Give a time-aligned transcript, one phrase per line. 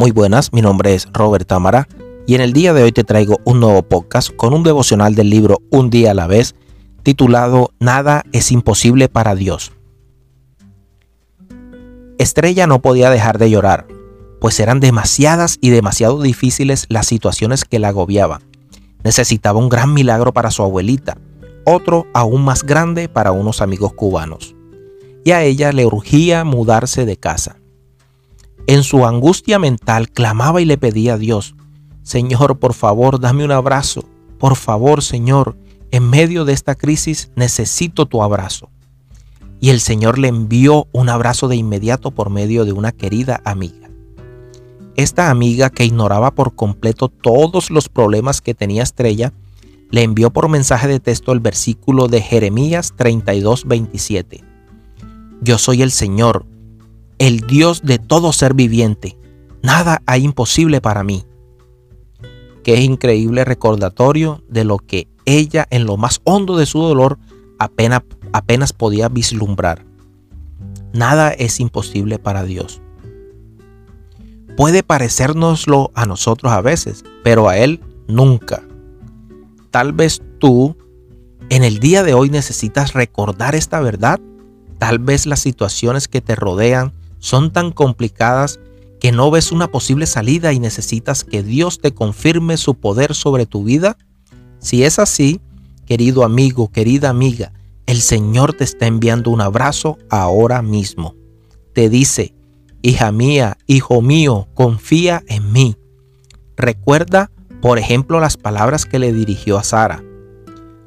[0.00, 1.86] Muy buenas, mi nombre es Robert Tamara
[2.26, 5.28] y en el día de hoy te traigo un nuevo podcast con un devocional del
[5.28, 6.54] libro Un día a la vez
[7.02, 9.72] titulado Nada es imposible para Dios.
[12.16, 13.88] Estrella no podía dejar de llorar,
[14.40, 18.40] pues eran demasiadas y demasiado difíciles las situaciones que la agobiaban.
[19.04, 21.18] Necesitaba un gran milagro para su abuelita,
[21.66, 24.56] otro aún más grande para unos amigos cubanos.
[25.26, 27.59] Y a ella le urgía mudarse de casa.
[28.66, 31.54] En su angustia mental clamaba y le pedía a Dios,
[32.02, 34.04] Señor, por favor, dame un abrazo.
[34.38, 35.56] Por favor, Señor,
[35.90, 38.70] en medio de esta crisis necesito tu abrazo.
[39.60, 43.90] Y el Señor le envió un abrazo de inmediato por medio de una querida amiga.
[44.96, 49.32] Esta amiga que ignoraba por completo todos los problemas que tenía Estrella,
[49.90, 54.44] le envió por mensaje de texto el versículo de Jeremías 32, 27.
[55.42, 56.46] Yo soy el Señor,
[57.20, 59.16] el Dios de todo ser viviente.
[59.62, 61.26] Nada hay imposible para mí.
[62.64, 67.18] Qué increíble recordatorio de lo que ella en lo más hondo de su dolor
[67.58, 69.84] apenas, apenas podía vislumbrar.
[70.94, 72.80] Nada es imposible para Dios.
[74.56, 78.62] Puede parecérnoslo a nosotros a veces, pero a Él nunca.
[79.70, 80.74] Tal vez tú
[81.50, 84.20] en el día de hoy necesitas recordar esta verdad.
[84.78, 88.58] Tal vez las situaciones que te rodean son tan complicadas
[88.98, 93.46] que no ves una posible salida y necesitas que Dios te confirme su poder sobre
[93.46, 93.96] tu vida?
[94.58, 95.40] Si es así,
[95.86, 97.52] querido amigo, querida amiga,
[97.86, 101.14] el Señor te está enviando un abrazo ahora mismo.
[101.72, 102.34] Te dice,
[102.82, 105.76] hija mía, hijo mío, confía en mí.
[106.56, 107.30] Recuerda,
[107.62, 110.04] por ejemplo, las palabras que le dirigió a Sara.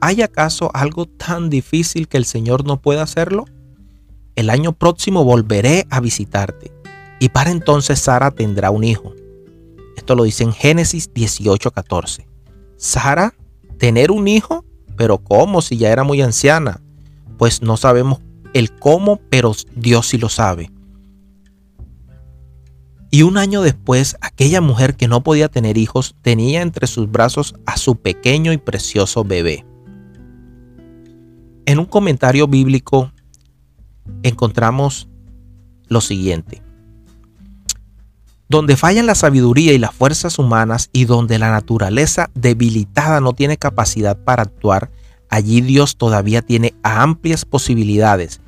[0.00, 3.46] ¿Hay acaso algo tan difícil que el Señor no pueda hacerlo?
[4.36, 6.70] El año próximo volveré a visitarte.
[7.18, 9.14] Y para entonces Sara tendrá un hijo.
[9.96, 12.26] Esto lo dice en Génesis 18:14.
[12.76, 13.34] Sara,
[13.78, 14.64] tener un hijo,
[14.96, 16.82] pero ¿cómo si ya era muy anciana?
[17.38, 18.20] Pues no sabemos
[18.52, 20.70] el cómo, pero Dios sí lo sabe.
[23.10, 27.54] Y un año después, aquella mujer que no podía tener hijos tenía entre sus brazos
[27.64, 29.64] a su pequeño y precioso bebé.
[31.64, 33.12] En un comentario bíblico
[34.22, 35.08] encontramos
[35.88, 36.62] lo siguiente.
[38.48, 43.56] Donde fallan la sabiduría y las fuerzas humanas y donde la naturaleza debilitada no tiene
[43.56, 44.90] capacidad para actuar,
[45.28, 48.40] allí Dios todavía tiene amplias posibilidades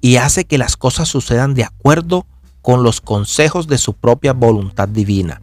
[0.00, 2.26] y hace que las cosas sucedan de acuerdo
[2.62, 5.42] con los consejos de su propia voluntad divina.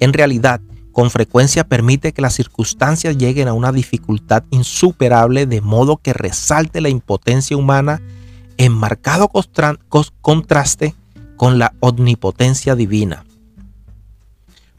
[0.00, 0.60] En realidad,
[0.92, 6.80] con frecuencia permite que las circunstancias lleguen a una dificultad insuperable de modo que resalte
[6.80, 8.02] la impotencia humana
[8.58, 9.30] en marcado
[10.20, 10.94] contraste
[11.36, 13.24] con la omnipotencia divina.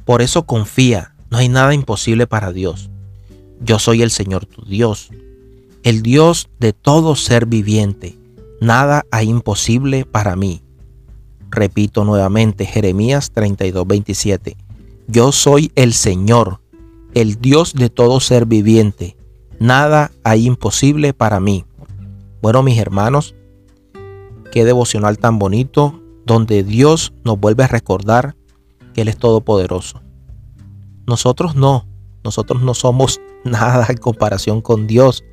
[0.05, 2.89] Por eso confía, no hay nada imposible para Dios.
[3.61, 5.09] Yo soy el Señor tu Dios,
[5.83, 8.17] el Dios de todo ser viviente.
[8.61, 10.61] Nada hay imposible para mí.
[11.49, 14.57] Repito nuevamente Jeremías 32, 27.
[15.07, 16.59] Yo soy el Señor,
[17.13, 19.15] el Dios de todo ser viviente.
[19.59, 21.65] Nada hay imposible para mí.
[22.41, 23.35] Bueno, mis hermanos,
[24.51, 28.35] Qué devocional tan bonito, donde Dios nos vuelve a recordar
[28.93, 30.01] que Él es todopoderoso.
[31.07, 31.87] Nosotros no,
[32.23, 35.23] nosotros no somos nada en comparación con Dios.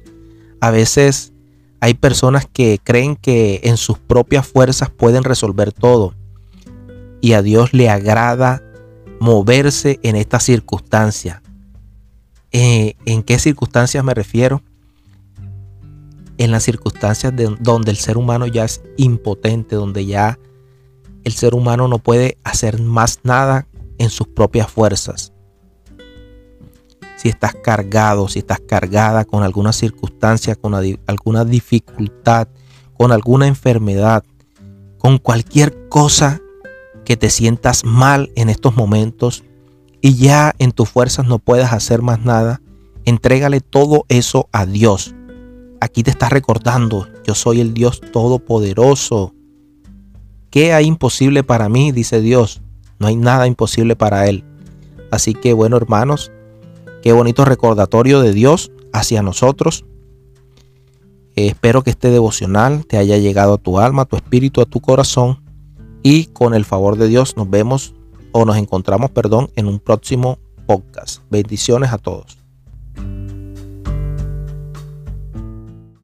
[0.61, 1.33] A veces
[1.81, 6.15] hay personas que creen que en sus propias fuerzas pueden resolver todo.
[7.21, 8.63] Y a Dios le agrada
[9.21, 11.43] moverse en esta circunstancia.
[12.53, 14.63] Eh, ¿En qué circunstancias me refiero?
[16.39, 20.39] En las circunstancias de, donde el ser humano ya es impotente, donde ya
[21.25, 23.67] el ser humano no puede hacer más nada
[23.99, 25.33] en sus propias fuerzas.
[27.17, 32.49] Si estás cargado, si estás cargada con alguna circunstancia, con alguna dificultad,
[32.97, 34.23] con alguna enfermedad,
[34.99, 36.41] con cualquier cosa
[37.05, 39.45] que te sientas mal en estos momentos
[40.03, 42.61] y ya en tus fuerzas no puedas hacer más nada,
[43.05, 45.15] entrégale todo eso a Dios
[45.81, 49.35] aquí te está recordando, yo soy el Dios todopoderoso.
[50.51, 51.93] ¿Qué hay imposible para mí?
[51.93, 52.63] Dice Dios.
[52.99, 54.45] No hay nada imposible para Él.
[55.11, 56.33] Así que bueno hermanos,
[57.03, 59.85] qué bonito recordatorio de Dios hacia nosotros.
[61.37, 64.67] Eh, espero que este devocional te haya llegado a tu alma, a tu espíritu, a
[64.67, 65.43] tu corazón.
[66.03, 67.95] Y con el favor de Dios nos vemos
[68.33, 71.23] o nos encontramos, perdón, en un próximo podcast.
[71.31, 72.46] Bendiciones a todos.